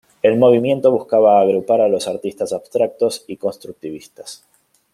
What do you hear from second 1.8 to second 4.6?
los artistas abstractos y constructivistas.